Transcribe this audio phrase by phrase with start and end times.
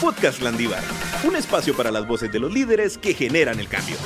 [0.00, 0.82] Podcast Landívar,
[1.24, 3.96] un espacio para las voces de los líderes que generan el cambio.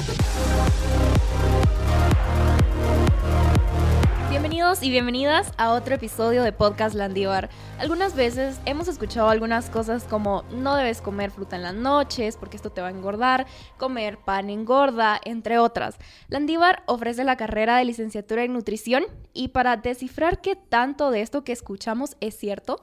[4.59, 7.49] Bienvenidos y bienvenidas a otro episodio de Podcast Landívar.
[7.79, 12.57] Algunas veces hemos escuchado algunas cosas como no debes comer fruta en las noches porque
[12.57, 13.47] esto te va a engordar,
[13.77, 15.97] comer pan engorda, entre otras.
[16.27, 21.45] Landívar ofrece la carrera de licenciatura en nutrición y para descifrar qué tanto de esto
[21.45, 22.83] que escuchamos es cierto,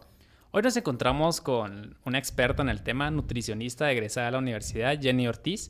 [0.52, 5.27] Hoy nos encontramos con una experta en el tema, nutricionista egresada de la universidad, Jenny
[5.27, 5.70] Ortiz,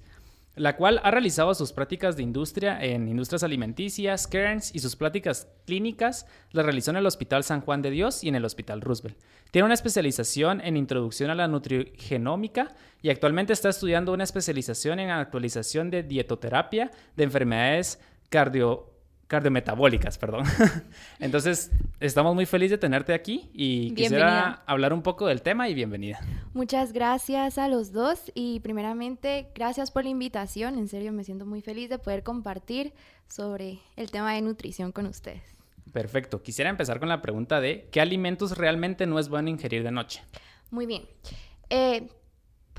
[0.56, 5.48] la cual ha realizado sus prácticas de industria en industrias alimenticias, Cairns y sus prácticas
[5.66, 9.18] clínicas las realizó en el Hospital San Juan de Dios y en el Hospital Roosevelt.
[9.52, 15.10] Tiene una especialización en introducción a la nutrigenómica y actualmente está estudiando una especialización en
[15.10, 18.95] actualización de dietoterapia de enfermedades cardio
[19.28, 20.46] cardiometabólicas, perdón.
[21.20, 25.74] Entonces, estamos muy felices de tenerte aquí y quisiera hablar un poco del tema y
[25.74, 26.20] bienvenida.
[26.54, 30.78] Muchas gracias a los dos y primeramente gracias por la invitación.
[30.78, 32.94] En serio, me siento muy feliz de poder compartir
[33.28, 35.44] sobre el tema de nutrición con ustedes.
[35.92, 36.42] Perfecto.
[36.42, 40.22] Quisiera empezar con la pregunta de ¿qué alimentos realmente no es bueno ingerir de noche?
[40.70, 41.04] Muy bien.
[41.70, 42.10] Eh,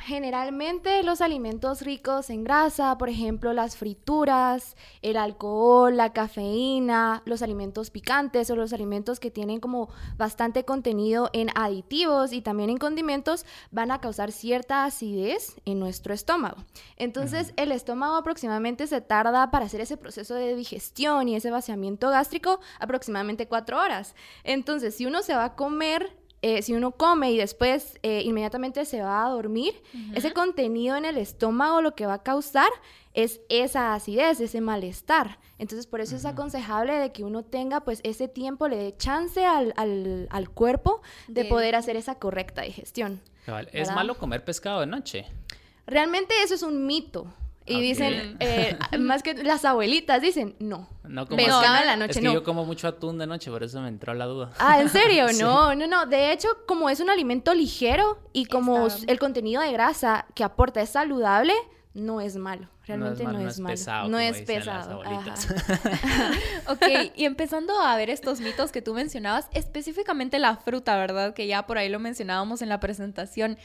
[0.00, 7.42] Generalmente los alimentos ricos en grasa, por ejemplo las frituras, el alcohol, la cafeína, los
[7.42, 12.78] alimentos picantes o los alimentos que tienen como bastante contenido en aditivos y también en
[12.78, 16.58] condimentos, van a causar cierta acidez en nuestro estómago.
[16.96, 22.10] Entonces el estómago aproximadamente se tarda para hacer ese proceso de digestión y ese vaciamiento
[22.10, 24.14] gástrico aproximadamente cuatro horas.
[24.44, 28.84] Entonces si uno se va a comer eh, si uno come y después eh, inmediatamente
[28.84, 29.74] se va a dormir,
[30.14, 32.68] ese contenido en el estómago lo que va a causar
[33.14, 35.40] es esa acidez, ese malestar.
[35.58, 39.44] Entonces, por eso es aconsejable de que uno tenga pues ese tiempo, le dé chance
[39.44, 43.20] al, al, cuerpo de, poder hacer esa correcta digestión.
[43.72, 45.26] ¿Es malo comer pescado de noche?
[45.84, 47.26] Realmente eso es un mito.
[47.66, 50.88] Y dicen, eh, más que las abuelitas dicen, no.
[51.02, 53.62] No como pescado en la noche, es que yo como mucho atún de noche, por
[53.62, 54.52] eso me entró la duda.
[54.58, 55.26] Ah, ¿en serio?
[55.40, 56.06] No, no, no.
[56.06, 60.80] De hecho, como es un alimento ligero y como el contenido de grasa que aporta
[60.80, 61.52] es saludable,
[61.94, 62.68] no es malo.
[62.86, 63.68] Realmente no es, malo.
[63.68, 64.08] No es pesado.
[64.08, 65.00] No es pesado.
[66.68, 71.34] ok, y empezando a ver estos mitos que tú mencionabas, específicamente la fruta, ¿verdad?
[71.34, 73.58] Que ya por ahí lo mencionábamos en la presentación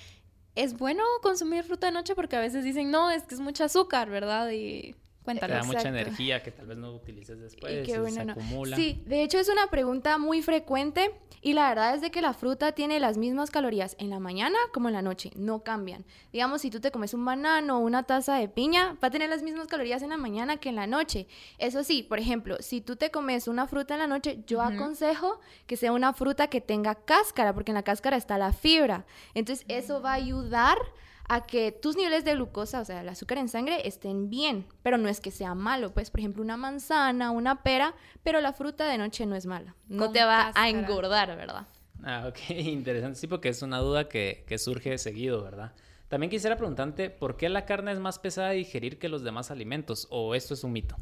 [0.56, 3.64] es bueno consumir fruta de noche porque a veces dicen, no, es que es mucho
[3.64, 4.52] azúcar, ¿verdad?
[4.52, 7.88] Y Te da mucha energía que tal vez no utilices después.
[7.88, 8.76] Y se acumula.
[8.76, 11.12] Sí, de hecho es una pregunta muy frecuente
[11.42, 14.58] y la verdad es de que la fruta tiene las mismas calorías en la mañana
[14.74, 16.06] como en la noche, no cambian.
[16.32, 19.30] Digamos, si tú te comes un banano o una taza de piña, va a tener
[19.30, 21.28] las mismas calorías en la mañana que en la noche.
[21.58, 25.40] Eso sí, por ejemplo, si tú te comes una fruta en la noche, yo aconsejo
[25.68, 29.06] que sea una fruta que tenga cáscara, porque en la cáscara está la fibra.
[29.34, 33.38] Entonces, eso va a ayudar a que tus niveles de glucosa, o sea, el azúcar
[33.38, 37.32] en sangre, estén bien, pero no es que sea malo, pues, por ejemplo, una manzana,
[37.32, 41.36] una pera, pero la fruta de noche no es mala, no te va a engordar,
[41.38, 41.68] ¿verdad?
[42.04, 45.74] Ah, ok, interesante, sí, porque es una duda que, que surge seguido, ¿verdad?
[46.12, 49.50] También quisiera preguntarte, ¿por qué la carne es más pesada de digerir que los demás
[49.50, 50.08] alimentos?
[50.10, 50.98] ¿O esto es un mito?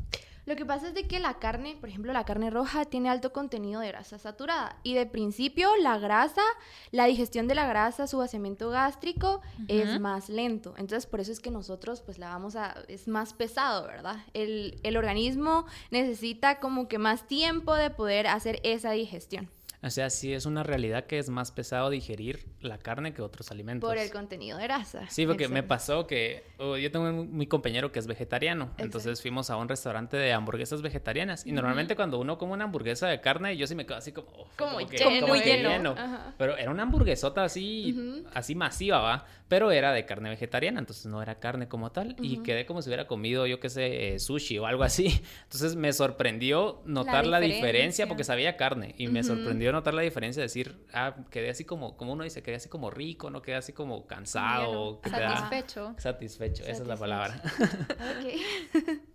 [0.50, 3.32] Lo que pasa es de que la carne, por ejemplo, la carne roja tiene alto
[3.32, 6.42] contenido de grasa saturada y de principio la grasa,
[6.90, 10.74] la digestión de la grasa, su vaciamiento gástrico es más lento.
[10.78, 14.26] Entonces, por eso es que nosotros pues la vamos a es más pesado, ¿verdad?
[14.34, 19.52] El, el organismo necesita como que más tiempo de poder hacer esa digestión.
[19.82, 23.50] O sea, sí es una realidad que es más pesado digerir la carne que otros
[23.50, 23.90] alimentos.
[23.90, 25.08] Por el contenido de grasa.
[25.10, 28.72] Sí, porque me pasó que oh, yo tengo mi compañero que es vegetariano.
[28.78, 31.46] Entonces fuimos a un restaurante de hamburguesas vegetarianas.
[31.46, 34.28] Y normalmente cuando uno come una hamburguesa de carne, yo sí me quedo así como...
[34.32, 35.96] Oh, como, lleno,
[36.38, 39.26] Pero era una hamburguesota así, así masiva, ¿va?
[39.48, 42.18] Pero era de carne vegetariana, entonces no era carne como tal.
[42.22, 45.22] Y quedé como si hubiera comido, yo qué sé, eh, sushi o algo así.
[45.44, 48.94] Entonces me sorprendió notar la diferencia, porque sabía carne.
[48.98, 52.56] Y me sorprendió notar la diferencia, decir, ah, quedé así como, como uno dice, quedé
[52.56, 55.02] así como rico, no quedé así como cansado.
[55.04, 55.96] satisfecho.
[55.98, 57.42] satisfecho, esa es la palabra.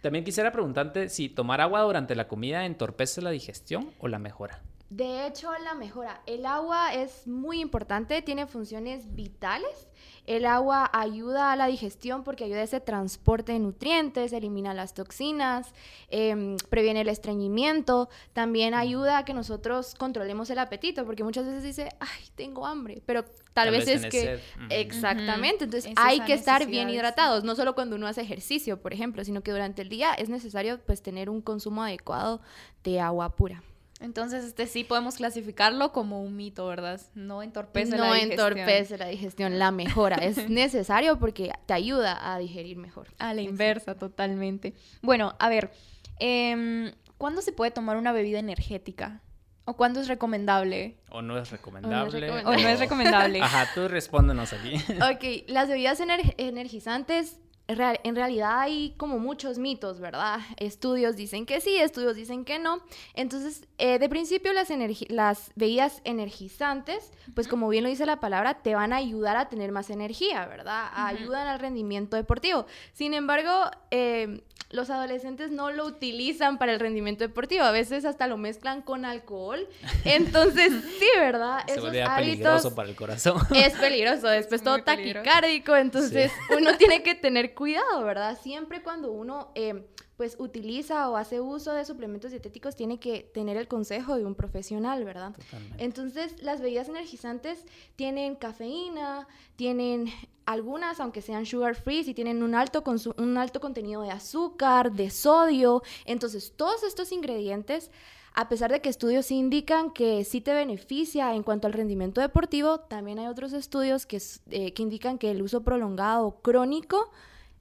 [0.00, 4.62] También quisiera preguntarte si tomar agua durante la comida entorpece la digestión o la mejora.
[4.90, 6.20] De hecho, la mejora.
[6.26, 9.88] El agua es muy importante, tiene funciones vitales.
[10.26, 14.92] El agua ayuda a la digestión porque ayuda a ese transporte de nutrientes, elimina las
[14.92, 15.72] toxinas,
[16.08, 21.62] em, previene el estreñimiento, también ayuda a que nosotros controlemos el apetito, porque muchas veces
[21.62, 24.40] dice, ay, tengo hambre, pero tal, vez, es que...
[24.70, 29.24] Exactamente, entonces hay que estar bien hidratados, no solo cuando uno hace ejercicio, por ejemplo,
[29.24, 32.40] sino que durante el día es necesario pues tener un consumo adecuado
[32.82, 33.62] de agua pura.
[34.00, 37.00] Entonces, este sí podemos clasificarlo como un mito, ¿verdad?
[37.14, 38.32] No entorpece no la digestión.
[38.58, 40.16] entorpece la digestión, la mejora.
[40.16, 43.08] es necesario porque te ayuda a digerir mejor.
[43.18, 44.74] A la inversa, totalmente.
[45.02, 45.70] Bueno, a ver,
[46.18, 49.20] em, ¿cuándo se puede tomar una bebida energética?
[49.66, 50.96] ¿O cuándo es recomendable?
[51.10, 52.30] O no es recomendable.
[52.30, 53.40] O no es recomendable.
[53.42, 54.74] Ajá, tú respóndenos aquí.
[54.94, 57.38] Ok, las bebidas ener- energizantes,
[57.76, 60.40] real- en realidad hay como muchos mitos, ¿verdad?
[60.56, 62.80] Estudios dicen que sí, estudios dicen que no.
[63.14, 64.68] Entonces, eh, de principio las,
[65.08, 69.48] las bebidas energizantes, pues como bien lo dice la palabra, te van a ayudar a
[69.48, 70.86] tener más energía, ¿verdad?
[70.94, 72.66] Ayudan al rendimiento deportivo.
[72.92, 73.52] Sin embargo,
[73.90, 78.82] eh, los adolescentes no lo utilizan para el rendimiento deportivo, a veces hasta lo mezclan
[78.82, 79.68] con alcohol.
[80.04, 81.64] Entonces, sí, ¿verdad?
[81.66, 83.42] Se Esos hábitos peligroso para el corazón.
[83.54, 88.38] es peligroso, después Es todo taquicárdico, entonces uno tiene que tener cuidado, ¿verdad?
[88.40, 89.86] Siempre cuando uno eh,
[90.20, 94.34] pues utiliza o hace uso de suplementos dietéticos tiene que tener el consejo de un
[94.34, 95.32] profesional, ¿verdad?
[95.32, 95.82] Totalmente.
[95.82, 97.64] Entonces las bebidas energizantes
[97.96, 99.26] tienen cafeína,
[99.56, 100.12] tienen
[100.44, 102.84] algunas, aunque sean sugar free, si tienen un alto,
[103.16, 107.90] un alto contenido de azúcar, de sodio, entonces todos estos ingredientes
[108.34, 112.20] a pesar de que estudios sí indican que sí te beneficia en cuanto al rendimiento
[112.20, 114.20] deportivo, también hay otros estudios que,
[114.50, 117.10] eh, que indican que el uso prolongado o crónico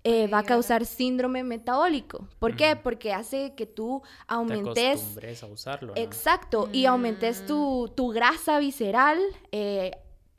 [0.03, 2.27] eh, va a causar síndrome metabólico.
[2.39, 2.75] ¿Por qué?
[2.75, 4.99] Porque hace que tú Te aumentes...
[5.01, 6.01] acostumbres a usarlo, ¿no?
[6.01, 7.45] Exacto, y aumentes Mm.
[7.47, 9.19] tu, tu grasa visceral,
[9.51, 9.91] eh,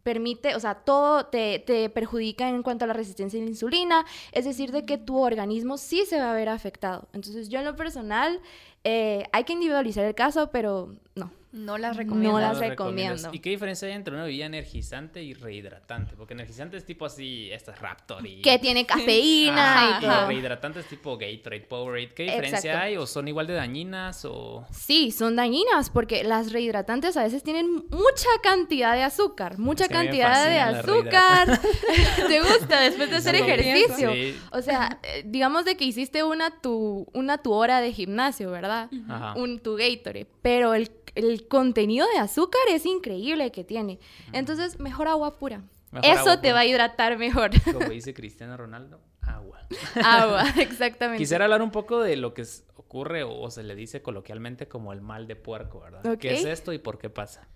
[0.03, 4.07] permite, o sea, todo te, te perjudica en cuanto a la resistencia a la insulina,
[4.33, 7.09] es decir, de que tu organismo sí se va a ver afectado.
[7.13, 8.41] Entonces, yo en lo personal,
[8.83, 11.31] eh, hay que individualizar el caso, pero no.
[11.53, 12.39] No las No recomiendo.
[12.41, 13.23] las lo recomiendas.
[13.23, 13.37] recomiendo.
[13.37, 16.15] ¿Y qué diferencia hay entre una bebida energizante y rehidratante?
[16.17, 18.41] Porque energizante es tipo así, esta es Raptor y...
[18.43, 20.27] Que tiene cafeína y y todo.
[20.29, 22.15] rehidratante es tipo Gatorade, Powerade.
[22.15, 22.79] ¿Qué diferencia Exacto.
[22.87, 22.97] hay?
[22.97, 24.65] ¿O son igual de dañinas o...?
[24.71, 29.89] Sí, son dañinas porque las rehidratantes a veces tienen mucha cantidad de azúcar, mucha Es
[29.89, 31.61] que cantidad de las azúcar.
[32.29, 34.13] ¿Te gusta después de hacer ejercicio?
[34.13, 34.37] Sí.
[34.53, 38.89] O sea, eh, digamos de que hiciste una tu, una tu hora de gimnasio, ¿verdad?
[39.09, 39.35] Ajá.
[39.35, 43.99] Un tu Gatorade, pero el, el contenido de azúcar es increíble que tiene.
[44.33, 45.63] Entonces, mejor agua pura.
[45.91, 46.53] Mejor Eso agua te pura.
[46.55, 47.51] va a hidratar mejor.
[47.73, 49.67] Como dice Cristiano Ronaldo, agua.
[50.05, 51.19] agua, exactamente.
[51.23, 54.93] Quisiera hablar un poco de lo que s- ocurre o, se le dice coloquialmente como
[54.93, 56.19] el mal de puerco, ¿verdad?
[56.19, 57.47] ¿Qué es esto y por qué pasa?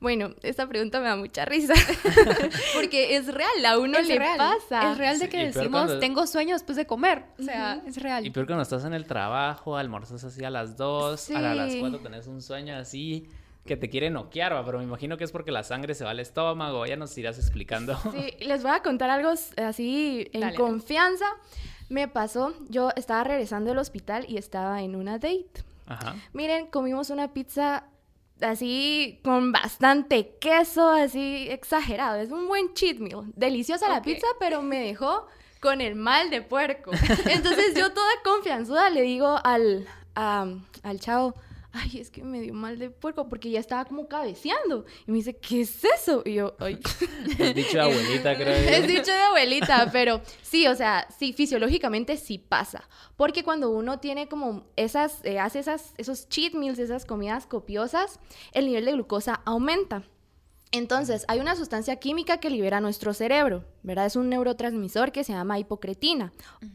[0.00, 1.74] Bueno, esta pregunta me da mucha risa.
[2.74, 4.36] Porque es real, a uno Es le real.
[4.36, 4.90] pasa.
[4.92, 7.22] Es real de Sí, que decimos, cuando- tengo sueño después de comer.
[7.38, 8.26] O sea, es real.
[8.26, 11.78] Y peor cuando estás en el trabajo, almorzas así a las 2, a las Sí.
[11.78, 13.28] 4 tenés un sueño así
[13.64, 14.64] que te quiere noquear, ¿va?
[14.64, 17.38] pero me imagino que es porque la sangre se va al estómago, ya nos irás
[17.38, 17.96] explicando.
[18.12, 20.56] Sí, les voy a contar algo así en Dale.
[20.56, 21.26] confianza.
[21.90, 25.64] Me pasó, yo estaba regresando del hospital y estaba en una date.
[25.86, 26.14] Ajá.
[26.32, 27.84] Miren, comimos una pizza
[28.40, 32.20] así con bastante queso, así exagerado.
[32.20, 33.24] Es un buen cheat meal.
[33.36, 35.26] Deliciosa la pizza, pero me dejó
[35.60, 36.90] con el mal de puerco.
[37.26, 41.34] Entonces yo toda confianzuda le digo al, al chavo,
[41.72, 44.84] ay, es que me dio mal de puerco porque ya estaba como cabeceando.
[45.06, 46.22] Y me dice, ¿qué es eso?
[46.24, 46.78] Y yo, ay.
[47.38, 48.54] Es dicho de abuelita, creo.
[48.76, 52.88] Es dicho de abuelita, pero sí, o sea, sí, fisiológicamente sí pasa.
[53.16, 58.18] Porque cuando uno tiene como esas, eh, hace esas, esos cheat meals, esas comidas copiosas,
[58.52, 60.02] el nivel de glucosa aumenta.
[60.72, 64.06] Entonces, hay una sustancia química que libera nuestro cerebro, ¿verdad?
[64.06, 66.32] Es un neurotransmisor que se llama hipocretina,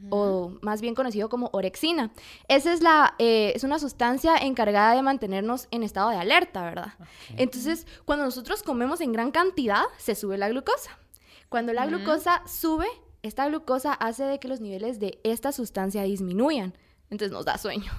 [0.10, 2.12] o más bien conocido como orexina.
[2.50, 6.94] Esa es, la, eh, es una sustancia encargada de mantenernos en estado de alerta, ¿verdad?
[7.38, 10.98] Entonces, cuando nosotros comemos en gran cantidad, se sube la glucosa.
[11.48, 12.88] Cuando la glucosa sube,
[13.24, 16.74] esta glucosa hace de que los niveles de esta sustancia disminuyan.
[17.10, 17.92] Entonces nos da sueño.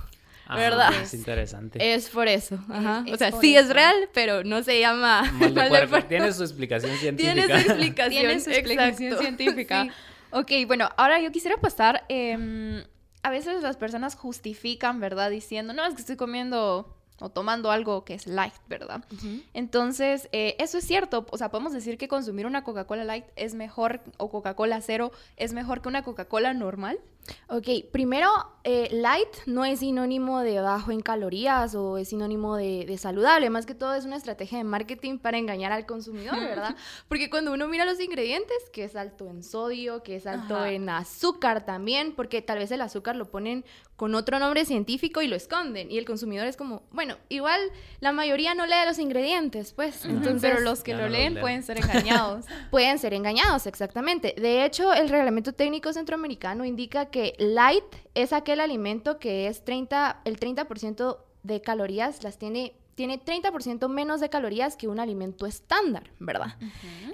[0.48, 0.92] Ah, ¿verdad?
[1.02, 1.94] Es interesante.
[1.94, 2.58] Es por eso.
[2.70, 3.02] Ajá.
[3.06, 5.90] es o sea, sí es real, pero no se llama Mal de mal de puerco.
[5.90, 6.08] puerco.
[6.08, 7.34] Tiene su explicación científica.
[7.34, 8.10] Tiene su explicación.
[8.22, 9.22] Tiene su explicación exacto.
[9.22, 9.82] científica.
[9.84, 9.90] Sí.
[10.30, 12.04] Ok, bueno, ahora yo quisiera pasar.
[12.08, 12.82] em,
[13.22, 15.30] a veces las personas justifican, ¿verdad?
[15.30, 19.04] Diciendo, no, es que estoy comiendo o tomando algo que es light, ¿verdad?
[19.54, 21.26] Entonces, eh, eso es cierto.
[21.30, 25.52] O sea, podemos decir que consumir una Coca-Cola light es mejor, o Coca-Cola cero, es
[25.52, 26.98] mejor que una Coca-Cola normal.
[27.48, 28.28] Ok, primero,
[28.62, 33.50] eh, light no es sinónimo de bajo en calorías o es sinónimo de, de saludable.
[33.50, 36.76] Más que todo es una estrategia de marketing para engañar al consumidor, ¿verdad?
[37.08, 40.70] Porque cuando uno mira los ingredientes, que es alto en sodio, que es alto Ajá.
[40.70, 43.64] en azúcar también, porque tal vez el azúcar lo ponen
[43.96, 45.90] con otro nombre científico y lo esconden.
[45.90, 47.60] Y el consumidor es como, bueno, igual
[48.00, 50.04] la mayoría no lee los ingredientes, pues.
[50.04, 51.42] Entonces, Pero los que lo no leen leo.
[51.42, 52.44] pueden ser engañados.
[52.70, 54.34] pueden ser engañados, exactamente.
[54.36, 57.84] De hecho, el reglamento técnico centroamericano indica que light
[58.14, 64.20] es aquel alimento que es 30, el 30% de calorías las tiene tiene 30% menos
[64.20, 66.56] de calorías que un alimento estándar, ¿verdad?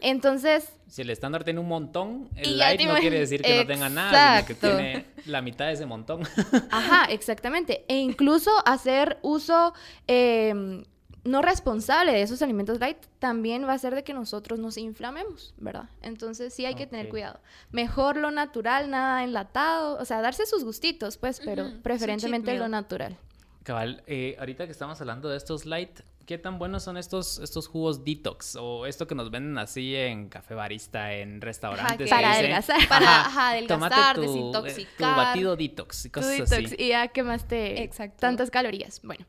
[0.00, 3.88] Entonces, Si el estándar tiene un montón, el light no quiere decir que no tenga
[3.88, 6.22] nada, sino que tiene la mitad de ese montón.
[6.70, 7.84] Ajá, exactamente.
[7.88, 9.74] E incluso hacer uso
[10.06, 10.84] eh,
[11.24, 15.52] no responsable de esos alimentos light también va a hacer de que nosotros nos inflamemos,
[15.56, 15.88] ¿verdad?
[16.00, 17.40] Entonces sí hay que tener cuidado.
[17.72, 23.16] Mejor lo natural, nada enlatado, o sea, darse sus gustitos, pues, pero preferentemente lo natural.
[23.64, 27.69] Cabal, eh, ahorita que estamos hablando de estos light, ¿qué tan buenos son estos, estos
[27.69, 28.57] jugos detox?
[28.57, 31.99] O esto que nos venden así en café barista, en restaurantes.
[31.99, 32.88] que para adelgazar.
[32.88, 35.14] Para, Ajá, adelgazar, tu, eh, desintoxicar.
[35.14, 36.76] Tu batido detox y Tu cosas detox, así.
[36.78, 38.16] y ya quemaste Exacto.
[38.19, 39.00] tantas calorías.
[39.02, 39.25] Bueno,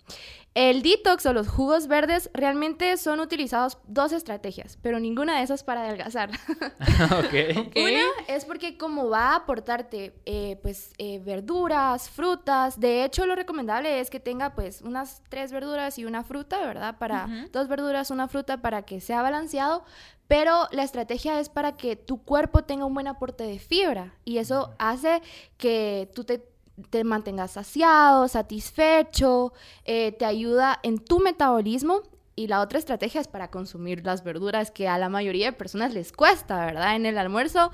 [0.55, 5.63] el detox o los jugos verdes realmente son utilizados dos estrategias, pero ninguna de esas
[5.63, 6.29] para adelgazar.
[7.11, 7.73] ok.
[7.75, 13.35] Una es porque como va a aportarte eh, pues eh, verduras, frutas, de hecho lo
[13.35, 16.97] recomendable es que tenga pues unas tres verduras y una fruta, ¿verdad?
[16.97, 19.83] Para dos verduras, una fruta para que sea balanceado,
[20.27, 24.37] pero la estrategia es para que tu cuerpo tenga un buen aporte de fibra y
[24.37, 25.21] eso hace
[25.57, 26.53] que tú te
[26.89, 29.53] te mantengas saciado, satisfecho,
[29.85, 32.01] eh, te ayuda en tu metabolismo.
[32.35, 35.93] Y la otra estrategia es para consumir las verduras que a la mayoría de personas
[35.93, 36.95] les cuesta, ¿verdad?
[36.95, 37.71] En el almuerzo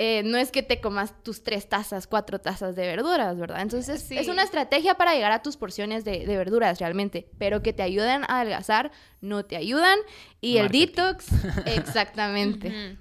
[0.00, 3.60] eh, no es que te comas tus tres tazas, cuatro tazas de verduras, ¿verdad?
[3.62, 4.16] Entonces Sí.
[4.16, 7.82] es una estrategia para llegar a tus porciones de, de verduras realmente, pero que te
[7.82, 9.98] ayuden a adelgazar, no te ayudan.
[10.40, 11.26] Y el detox,
[11.66, 12.96] exactamente.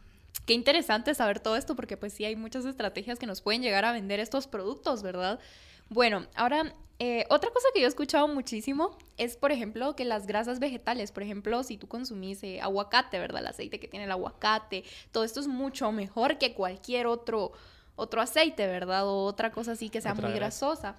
[0.46, 3.86] Qué interesante saber todo esto porque pues sí hay muchas estrategias que nos pueden llegar
[3.86, 5.40] a vender estos productos, ¿verdad?
[5.90, 10.26] Bueno, ahora eh, otra cosa que yo he escuchado muchísimo es, por ejemplo, que las
[10.26, 13.42] grasas vegetales, por ejemplo, si tú consumís eh, aguacate, ¿verdad?
[13.42, 17.52] El aceite que tiene el aguacate, todo esto es mucho mejor que cualquier otro,
[17.96, 19.08] otro aceite, ¿verdad?
[19.08, 20.96] O otra cosa así que sea Otra muy grasosa.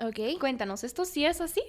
[0.00, 0.38] ¿Ok?
[0.40, 1.62] Cuéntanos, ¿esto sí es así?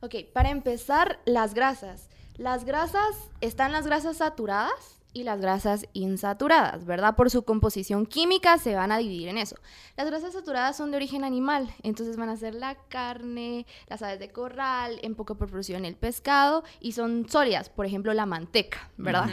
[0.00, 2.08] Ok, para empezar, las grasas.
[2.36, 7.16] Las grasas, están las grasas saturadas y las grasas insaturadas, ¿verdad?
[7.16, 9.56] Por su composición química se van a dividir en eso.
[9.96, 14.18] Las grasas saturadas son de origen animal, entonces van a ser la carne, las aves
[14.18, 19.30] de corral, en poca proporción el pescado y son sólidas, por ejemplo la manteca, ¿verdad?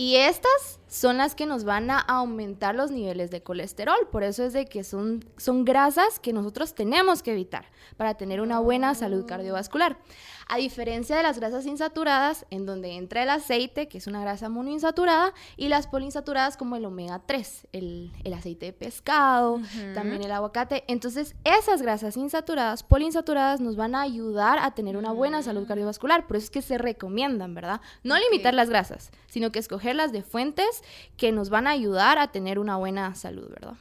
[0.00, 4.08] Y estas son las que nos van a aumentar los niveles de colesterol.
[4.10, 7.66] Por eso es de que son, son grasas que nosotros tenemos que evitar
[7.98, 9.98] para tener una buena salud cardiovascular.
[10.48, 14.48] A diferencia de las grasas insaturadas, en donde entra el aceite, que es una grasa
[14.48, 19.60] monoinsaturada, y las poliinsaturadas como el omega 3, el, el aceite de pescado,
[19.94, 20.82] también el aguacate.
[20.88, 26.26] Entonces, esas grasas insaturadas, poliinsaturadas, nos van a ayudar a tener una buena salud cardiovascular.
[26.26, 27.80] Por eso es que se recomiendan, ¿verdad?
[28.02, 29.60] No limitar las grasas, sino que
[29.90, 30.82] escogerlas de fuentes
[31.16, 33.74] que nos van a ayudar a tener una buena salud, ¿verdad?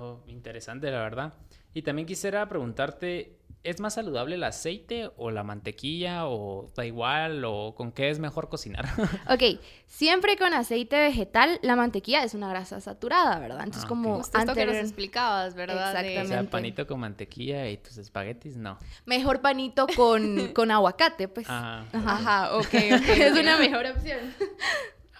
[0.00, 1.34] Oh, interesante, la verdad.
[1.74, 7.44] Y también quisiera preguntarte, ¿es más saludable el aceite o la mantequilla o da igual
[7.44, 8.86] o con qué es mejor cocinar?
[9.28, 13.58] Ok, siempre con aceite vegetal, la mantequilla es una grasa saturada, ¿verdad?
[13.64, 15.92] Entonces, Ah, como esto que nos explicabas, ¿verdad?
[15.94, 16.50] De- o sea, Exactamente.
[16.52, 18.78] panito con mantequilla y tus espaguetis, no.
[19.06, 21.46] mejor panito con, con aguacate, pues.
[21.50, 22.12] Ah, Ajá.
[22.12, 22.72] Ajá, ok, ok.
[23.18, 24.20] es una mejor opción.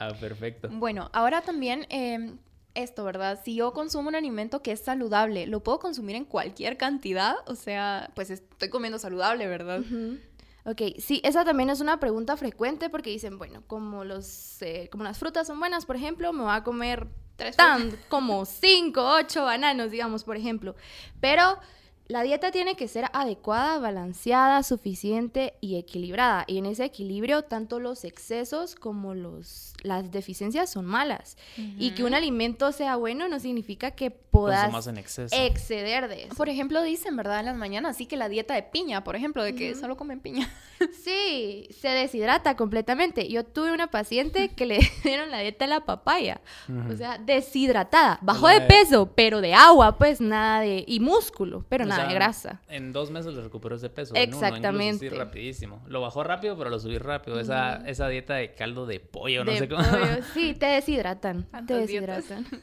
[0.08, 0.68] Ah, perfecto.
[0.70, 2.36] Bueno, ahora también eh,
[2.74, 3.40] esto, ¿verdad?
[3.44, 7.36] Si yo consumo un alimento que es saludable, ¿lo puedo consumir en cualquier cantidad?
[7.46, 9.80] O sea, pues estoy comiendo saludable, ¿verdad?
[9.80, 10.18] Ujú.
[10.66, 15.04] Ok, sí, esa también es una pregunta frecuente porque dicen, bueno, como, los, eh, como
[15.04, 17.06] las frutas son buenas, por ejemplo, me voy a comer
[17.36, 20.74] Tres tan, como cinco, ocho bananos, digamos, por ejemplo.
[21.20, 21.58] Pero
[22.06, 26.44] la dieta tiene que ser adecuada, balanceada, suficiente y equilibrada.
[26.46, 31.38] Y en ese equilibrio, tanto los excesos como los, las deficiencias son malas.
[31.56, 35.34] Y que un alimento sea bueno no significa que puedas Consumas en exceso.
[35.34, 36.34] exceder de eso.
[36.34, 37.40] Por ejemplo, dicen, ¿verdad?
[37.40, 40.20] En las mañanas, sí que la dieta de piña, por ejemplo, de que solo comen
[40.20, 40.50] piña.
[41.02, 43.28] Sí, se deshidrata completamente.
[43.28, 46.40] Yo tuve una paciente que le dieron la dieta de la papaya.
[46.68, 46.92] Ujú.
[46.92, 48.18] O sea, deshidratada.
[48.20, 50.84] Bajó de peso, pero de agua, pues nada de...
[50.86, 52.60] Y músculo, pero O nada sea, de grasa.
[52.68, 54.14] En dos meses le recuperó ese peso.
[54.14, 55.08] en uno, incluso Exactamente.
[55.10, 55.82] sí, rapidísimo.
[55.86, 57.40] Lo bajó rápido, pero lo subí rápido.
[57.40, 59.82] Esa, esa dieta de caldo de pollo, no sé cómo.
[59.82, 60.22] pollo.
[60.34, 61.46] Sí, te deshidratan.
[61.66, 62.46] Te deshidratan.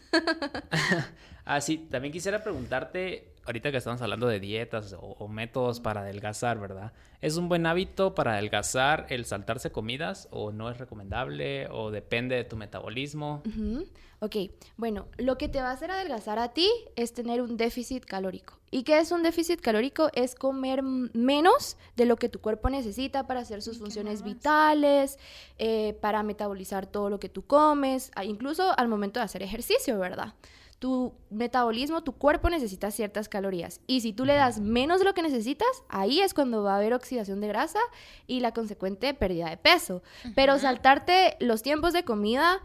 [1.44, 6.01] Ah, sí, también quisiera preguntarte, ahorita que estamos hablando de dietas o, o métodos para
[6.01, 6.93] adelgazar, ¿verdad?
[7.21, 12.36] ¿Es un buen hábito para adelgazar el saltarse comidas o no es recomendable o depende
[12.36, 13.43] de tu metabolismo?
[13.45, 13.86] Ujú.
[14.24, 14.36] Ok,
[14.77, 18.53] bueno, lo que te va a hacer adelgazar a ti es tener un déficit calórico.
[18.69, 20.12] ¿Y qué es un déficit calórico?
[20.13, 25.17] Es comer menos de lo que tu cuerpo necesita para hacer sus funciones vitales,
[25.57, 30.36] eh, para metabolizar todo lo que tú comes, incluso al momento de hacer ejercicio, ¿verdad?
[30.82, 33.82] Tu metabolismo, tu cuerpo necesita ciertas calorías.
[33.86, 36.78] Y si tú le das menos de lo que necesitas, ahí es cuando va a
[36.78, 37.78] haber oxidación de grasa
[38.26, 40.02] y la consecuente pérdida de peso.
[40.34, 42.62] Pero saltarte los tiempos de comida,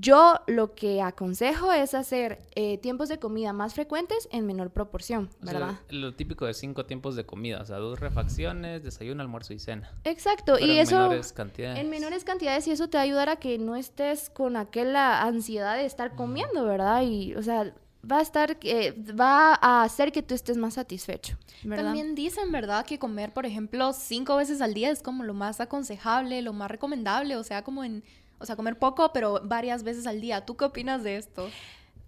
[0.00, 5.30] yo lo que aconsejo es hacer eh, tiempos de comida más frecuentes en menor proporción,
[5.40, 5.74] O sea, ¿verdad?
[5.90, 9.90] lo típico de cinco tiempos de comida, o sea, dos refacciones, desayuno, almuerzo y cena.
[10.04, 11.78] Exacto, Pero y en eso menores cantidades.
[11.78, 15.22] en menores cantidades y eso te va a ayudar a que no estés con aquella
[15.22, 17.02] ansiedad de estar comiendo, ¿verdad?
[17.02, 17.59] Y, o sea,
[18.08, 21.84] va a estar, eh, va a hacer que tú estés más satisfecho, ¿verdad?
[21.84, 22.86] También dicen, ¿verdad?
[22.86, 26.70] Que comer, por ejemplo, cinco veces al día es como lo más aconsejable, lo más
[26.70, 28.02] recomendable, o sea, como en,
[28.38, 30.46] o sea, comer poco, pero varias veces al día.
[30.46, 31.48] ¿Tú qué opinas de esto?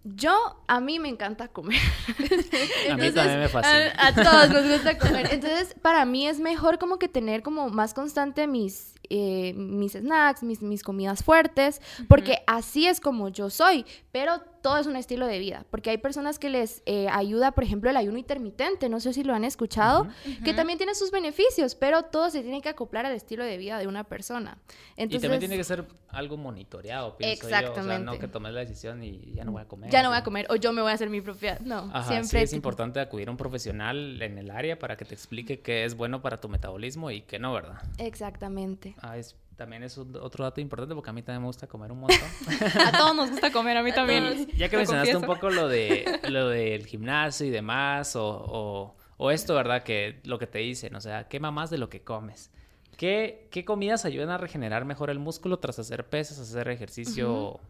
[0.05, 1.79] Yo, a mí me encanta comer.
[2.91, 3.93] A mí también me fascina.
[3.97, 5.29] A, a todos nos gusta comer.
[5.31, 10.43] Entonces, para mí es mejor como que tener como más constante mis, eh, mis snacks,
[10.43, 13.87] mis, mis comidas fuertes, porque así es como yo soy.
[14.11, 17.65] Pero todo es un estilo de vida, porque hay personas que les eh, ayuda, por
[17.65, 20.09] ejemplo, el ayuno intermitente, no sé si lo han escuchado,
[20.45, 23.79] que también tiene sus beneficios, pero todo se tiene que acoplar al estilo de vida
[23.79, 24.59] de una persona.
[24.97, 27.47] y Entonces, también tiene que ser algo monitoreado, pienso yo.
[27.47, 28.19] O sea, no Exactamente.
[28.19, 29.91] que tomes la decisión y ya no voy a comer.
[29.91, 31.59] ya no voy a comer o yo me voy a hacer mi propia...
[31.63, 32.41] No, Ajá, siempre...
[32.41, 35.85] sí es importante acudir a un profesional en el área para que te explique qué
[35.85, 37.83] es bueno para tu metabolismo y qué no, ¿verdad?
[37.99, 38.95] Exactamente.
[39.01, 41.93] Ah, es, también es un- otro dato importante porque a mí también me gusta comer
[41.93, 42.19] un montón.
[42.87, 44.49] A todos nos gusta comer, a mí también.
[44.57, 49.31] ya que mencionaste un poco lo de lo del gimnasio y demás, o, o, o
[49.31, 49.83] esto, ¿verdad?
[49.85, 52.51] Que lo que te dicen, o sea, quema más de lo que comes.
[52.97, 57.61] ¿Qué, ¿Qué comidas ayudan a regenerar mejor el músculo tras hacer pesas, hacer ejercicio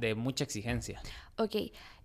[0.00, 1.00] de mucha exigencia?
[1.36, 1.56] Ok.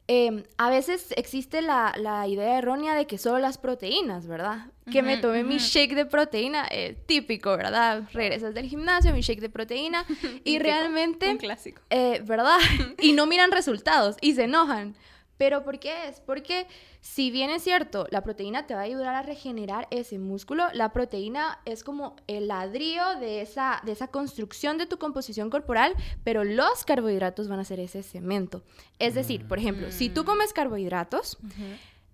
[0.08, 4.68] Em, a veces existe la, la idea errónea de que solo las proteínas, ¿verdad?
[4.92, 8.04] Que me tomé mi shake de proteína, eh, típico, ¿verdad?
[8.12, 10.06] Regresas del gimnasio, mi shake de proteína,
[10.44, 11.82] y realmente, Un clásico.
[11.90, 12.58] eh, ¿verdad?
[13.00, 14.96] y no miran resultados y se enojan.
[15.44, 16.22] ¿Pero por qué es?
[16.22, 16.68] Porque
[17.02, 20.94] si bien es cierto, la proteína te va a ayudar a regenerar ese músculo, la
[20.94, 26.46] proteína es como el ladrillo de esa, de esa construcción de tu composición corporal, pero
[26.46, 28.64] los carbohidratos van a ser ese cemento.
[29.00, 31.38] Es decir, por ejemplo, si tú comes carbohidratos,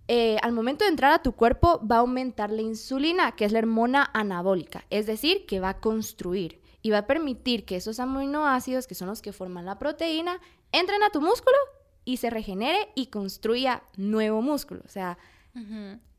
[0.08, 3.52] eh, al momento de entrar a tu cuerpo va a aumentar la insulina, que es
[3.52, 8.00] la hormona anabólica, es decir, que va a construir y va a permitir que esos
[8.00, 10.40] aminoácidos, que son los que forman la proteína,
[10.72, 11.56] entren a tu músculo
[12.10, 14.82] y se regenere y construya nuevo músculo.
[14.84, 15.16] O sea,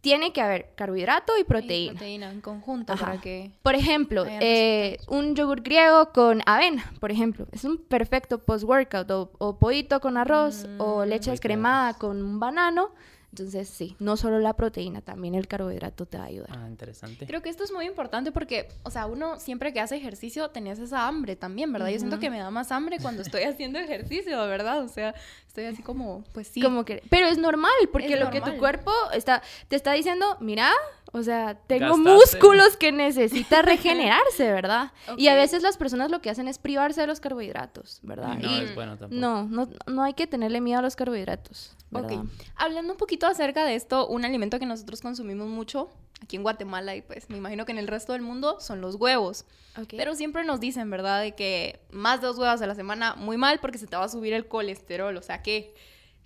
[0.01, 1.91] tiene que haber carbohidrato y Y proteína.
[1.93, 3.05] proteína en conjunto Ajá.
[3.05, 3.51] para que...
[3.61, 9.31] Por ejemplo, eh, un yogur griego con avena, por ejemplo, es un perfecto post-workout, o,
[9.37, 12.91] o pollito con arroz, o Mm, leche descremada con un banano.
[13.31, 16.49] Entonces, sí, no solo la proteína, también el carbohidrato te va a ayudar.
[16.51, 17.25] Ah, interesante.
[17.25, 20.79] Creo que esto es muy importante porque, o sea, uno siempre que hace ejercicio tenías
[20.79, 21.87] esa hambre también, ¿verdad?
[21.89, 24.83] Yo siento que me da más hambre cuando estoy haciendo ejercicio, ¿verdad?
[24.83, 25.15] O sea,
[25.47, 26.61] estoy así como, pues sí.
[26.61, 30.35] Como que, pero es normal, porque Es lo que tu cuerpo está, te está diciendo,
[30.41, 30.69] mira,
[31.13, 32.09] o sea, tengo Gastaste.
[32.09, 34.91] músculos que necesita regenerarse, ¿verdad?
[35.17, 38.37] Y a veces las personas lo que hacen es privarse de los carbohidratos, ¿verdad?
[38.39, 39.19] Y no Y es bueno tampoco.
[39.19, 42.19] no, no, no hay que tenerle miedo a los carbohidratos, ¿verdad?
[42.19, 42.29] Ok.
[42.55, 45.89] Hablando un poquito acerca de esto, un alimento que nosotros consumimos mucho
[46.21, 48.95] aquí en Guatemala y pues me imagino que en el resto del mundo son los
[48.95, 49.45] huevos.
[49.89, 51.21] Pero siempre nos dicen, ¿verdad?
[51.21, 54.05] De que más de dos huevos a la semana, muy mal porque se te va
[54.05, 55.15] a subir el colesterol.
[55.17, 55.73] O sea, ¿qué,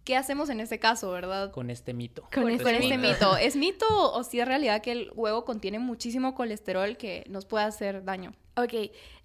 [0.03, 1.51] qué hacemos en ese caso, verdad?
[1.51, 2.23] Con este mito.
[2.33, 3.37] Con Con, este con este mito.
[3.41, 7.65] ¿Es mito o si es realidad que el huevo contiene muchísimo colesterol que nos puede
[7.65, 8.33] hacer daño?
[8.57, 8.73] Ok,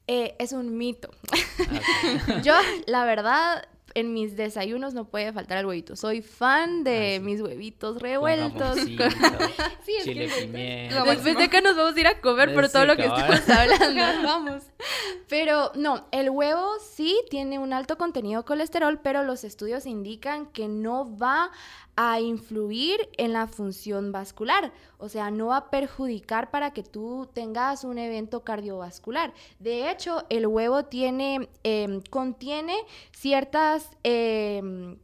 [0.06, 1.10] eh, es un mito.
[1.32, 2.40] Ah.
[2.42, 2.54] Yo,
[2.86, 5.96] la verdad, en mis desayunos no puede faltar el huevito.
[5.96, 7.24] Soy fan de Ah, sí.
[7.24, 8.76] mis huevitos revueltos.
[9.84, 11.02] Sí, es chile que- pimienta.
[11.04, 14.22] Después de que nos vamos a ir a comer por todo lo que estamos hablando.
[14.28, 14.62] Vamos.
[15.28, 20.46] Pero no, el huevo sí tiene un alto contenido de colesterol, pero los estudios indican
[20.46, 21.50] que no va
[21.96, 24.72] a influir en la función vascular.
[24.98, 29.32] O sea, no va a perjudicar para que tú tengas un evento cardiovascular.
[29.58, 32.74] De hecho, el huevo tiene, em, contiene
[33.12, 33.79] ciertas...
[34.02, 34.98] em,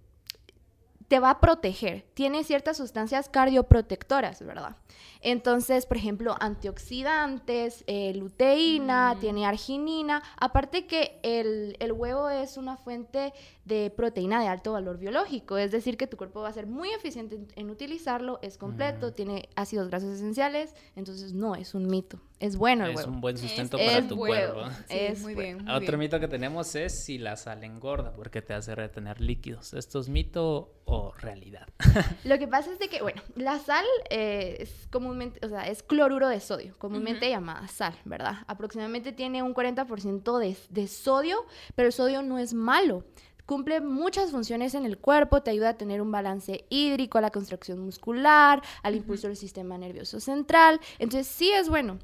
[1.08, 2.04] te va a proteger.
[2.14, 4.76] Tiene ciertas sustancias cardioprotectoras, ¿verdad?
[5.20, 9.20] Entonces, por ejemplo, antioxidantes, eh, luteína, Mm.
[9.20, 10.22] tiene arginina.
[10.38, 13.32] Aparte que el, el huevo es una fuente
[13.64, 16.90] de proteína de alto valor biológico, es decir, que tu cuerpo va a ser muy
[16.90, 19.12] eficiente en, en utilizarlo, es completo, Mm.
[19.12, 22.20] tiene ácidos grasos esenciales, entonces no, es un mito.
[22.38, 23.12] Es bueno el Es huevo.
[23.12, 24.60] un buen sustento Es para tu cuerpo.
[24.88, 25.56] Sí, Es muy bueno.
[25.56, 25.64] bien.
[25.64, 25.98] muy Otro bien.
[26.00, 29.72] mito que tenemos es si la sal engorda porque te hace retener líquidos.
[29.72, 31.66] ¿Esto es mito o realidad?
[32.24, 35.82] Lo que pasa es de que, bueno, la sal eh, es comúnmente, o sea, es
[35.82, 38.36] cloruro de sodio, comúnmente llamada sal, ¿verdad?
[38.48, 43.04] Aproximadamente tiene un 40% de, de sodio, pero el sodio no es malo.
[43.46, 47.30] cumple muchas funciones en el cuerpo, te ayuda a tener un balance hídrico, a la
[47.30, 50.80] construcción muscular, al impulso del sistema nervioso central.
[50.98, 51.98] Entonces sí es bueno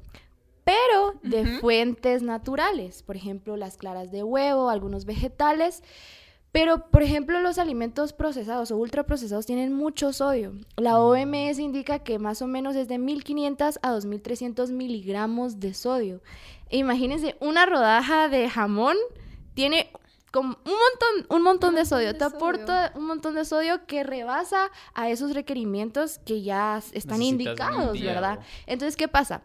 [0.63, 5.83] pero de fuentes naturales, por ejemplo, las claras de huevo, algunos vegetales.
[6.53, 10.53] Pero, por ejemplo, los alimentos procesados o ultraprocesados tienen mucho sodio.
[10.77, 11.01] La mm.
[11.01, 16.21] OMS indica que más o menos es de 1500 a 2300 miligramos de sodio.
[16.69, 18.95] E imagínense, una rodaja de jamón
[19.55, 19.91] tiene
[20.31, 22.15] como un montón, un montón de sodio.
[22.15, 27.99] Te aporta un montón de sodio que rebasa a esos requerimientos que ya están indicados,
[27.99, 28.39] ¿verdad?
[28.67, 29.41] Entonces, ¿qué pasa?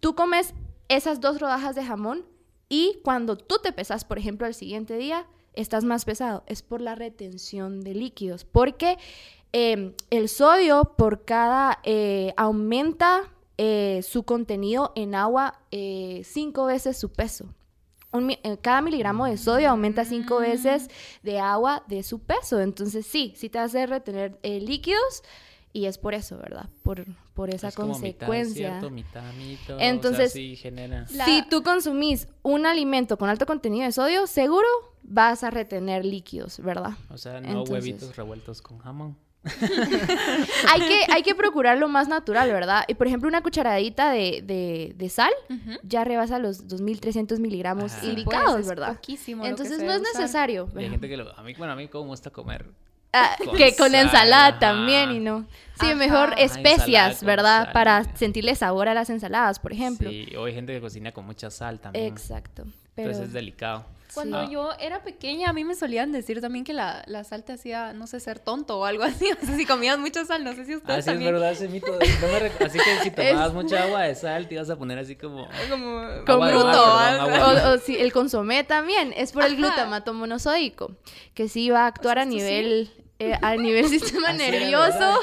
[0.00, 0.54] Tú comes
[0.96, 2.24] esas dos rodajas de jamón
[2.68, 6.42] y cuando tú te pesas, por ejemplo, al siguiente día, estás más pesado.
[6.46, 8.44] Es por la retención de líquidos.
[8.44, 8.98] Porque
[9.52, 16.96] em, el sodio por cada eh, aumenta eh, su contenido en agua eh, cinco veces
[16.96, 17.54] su peso.
[18.60, 20.42] cada miligramo de sodio aumenta cinco mm.
[20.42, 20.88] veces
[21.22, 22.60] de agua de su peso.
[22.60, 25.22] Entonces sí, sí te hace retener líquidos
[25.72, 26.68] y es por eso, ¿verdad?
[26.82, 27.04] Por,
[27.34, 28.80] por esa consecuencia.
[29.78, 34.66] Entonces, si tú consumís un alimento con alto contenido de sodio, seguro
[35.02, 36.92] vas a retener líquidos, ¿verdad?
[37.08, 39.16] O sea, no huevitos revueltos con jamón.
[40.68, 42.84] hay, que, hay que procurar lo más natural, ¿verdad?
[42.86, 45.32] Y por ejemplo, una cucharadita de, de, sal
[45.82, 49.00] ya rebasa los 2.300 miligramos indicados, pues, ¿verdad?
[49.42, 50.68] Entonces no es necesario.
[50.76, 52.66] hay gente que lo, a mí, bueno, a mí como gusta comer
[53.12, 55.46] Ah, que con ensalada también y no.
[55.80, 57.72] Sí, mejor especias, ¿verdad?
[57.72, 60.08] Para sentirle sabor a las ensaladas, por ejemplo.
[60.08, 62.06] Sí, o hay gente que cocina con mucha sal también.
[62.06, 62.64] Exacto.
[62.96, 63.84] Entonces es delicado.
[64.14, 64.48] Cuando ah.
[64.50, 67.94] yo era pequeña, a mí me solían decir también que la, la, sal te hacía,
[67.94, 69.30] no sé, ser tonto o algo así.
[69.32, 71.34] O sea, si comías mucha sal, no sé si ustedes así ah, también.
[71.34, 71.98] es verdad ese mito.
[72.60, 75.48] Así que si tomabas mucha agua de sal, te ibas a poner así como...
[75.70, 76.02] Como...
[76.26, 79.14] Como o, si el consomé también.
[79.16, 80.94] Es por el glutamato monosódico,
[81.34, 82.90] que sí va a actuar a nivel
[83.30, 85.20] eh, a nivel sistema nervioso.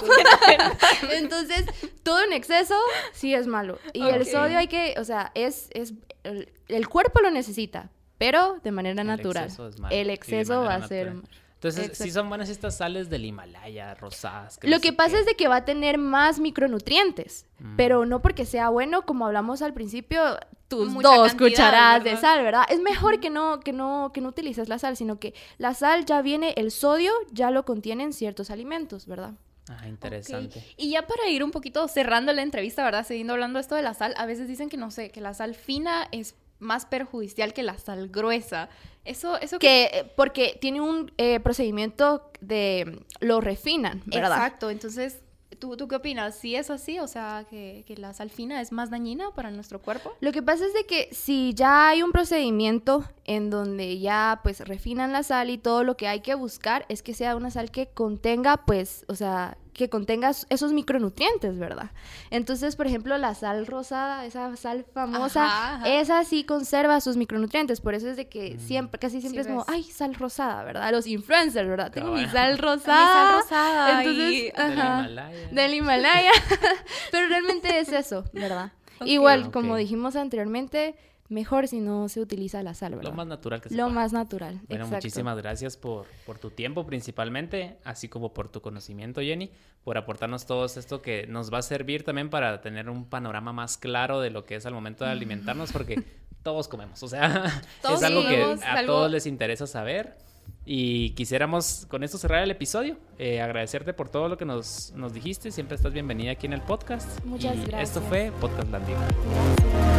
[1.12, 1.66] Entonces,
[2.04, 2.76] todo en exceso
[3.12, 3.80] sí es malo.
[3.94, 8.72] Y el sodio hay que, o sea, es, es el, cuerpo lo necesita, pero de
[8.72, 9.50] manera natural.
[9.90, 11.14] El exceso va a ser...
[11.62, 14.60] Entonces, sí son buenas estas sales del Himalaya, rosadas.
[14.64, 17.76] Lo que pasa es de que va a tener más micronutrientes, mm.
[17.76, 20.22] pero no porque sea bueno, como hablamos al principio,
[20.70, 22.64] tus dos cucharadas de sal, ¿verdad?
[22.70, 26.06] Es mejor que no, que no, que no utilices la sal, sino que la sal
[26.06, 29.34] ya viene, el sodio ya lo contienen ciertos alimentos, ¿verdad?
[29.68, 30.64] Ah, interesante.
[30.78, 33.06] Y ya para ir un poquito cerrando la entrevista, ¿verdad?
[33.06, 35.56] Siguiendo hablando esto de la sal, a veces dicen que no sé, que la sal
[35.56, 38.70] fina es más perjudicial que la sal gruesa.
[39.06, 39.86] Eso, eso que...
[39.86, 43.06] Eh, porque tiene un eh, procedimiento de...
[43.20, 44.38] lo refinan, ¿verdad?
[44.38, 45.22] Exacto, entonces...
[45.58, 46.38] ¿Tú, ¿Tú qué opinas?
[46.38, 47.00] ¿Sí es así?
[47.00, 50.14] O sea, que, que, la sal fina es más dañina para nuestro cuerpo.
[50.22, 54.62] Lo que pasa es de que si ya hay un procedimiento en donde ya pues
[54.62, 57.72] refinan la sal y todo lo que hay que buscar es que sea una sal
[57.72, 61.92] que contenga pues, o sea, que contenga esos micronutrientes, ¿verdad?
[62.32, 67.94] Entonces, por ejemplo, la sal rosada, esa sal famosa, esa sí conserva sus micronutrientes, por
[67.94, 68.60] eso es de que mm.
[68.60, 70.92] siempre, casi siempre es como, ay, sal rosada, ¿verdad?
[70.92, 71.94] Los influencers, ¿verdad?
[71.94, 73.00] Tengo mi sal rosada.
[73.00, 74.02] mi sal rosada.
[74.02, 75.48] Entonces, del Himalaya.
[75.50, 76.32] Del Himalaya.
[77.12, 78.74] Pero realmente es eso, ¿verdad?
[79.06, 80.94] Igual, como dijimos anteriormente,
[81.30, 83.12] mejor si no se utiliza la sal, ¿verdad?
[83.12, 86.86] Lo más natural que se Lo más natural, Bueno, muchísimas gracias por, por tu tiempo
[86.86, 89.52] principalmente, así como por tu conocimiento, Jenny,
[89.84, 93.78] por aportarnos todo esto que nos va a servir también para tener un panorama más
[93.78, 96.04] claro de lo que es al momento de alimentarnos, porque
[96.44, 97.62] todos comemos, o sea,
[97.94, 100.18] es algo que a todos les interesa saber.
[100.66, 102.98] Y quisiéramos con esto cerrar el episodio.
[103.18, 105.52] Eh, agradecerte por todo lo que nos, nos, dijiste.
[105.52, 107.24] Siempre estás bienvenida aquí en el podcast.
[107.26, 107.90] Muchas gracias.
[107.90, 109.99] Esto fue Podcast Landing.